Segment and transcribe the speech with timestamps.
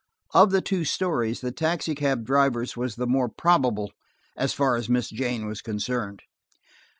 [0.33, 3.91] Of the two stories, the taxicab driver's was the more probable,
[4.35, 6.23] as far as Miss Jane was concerned.